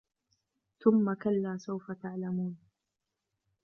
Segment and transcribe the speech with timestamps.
[0.79, 2.57] ثم كلا سوف تعلمون